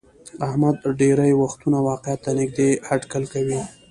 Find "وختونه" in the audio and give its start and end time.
1.41-1.77